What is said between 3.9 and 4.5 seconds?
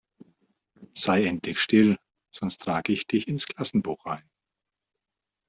ein!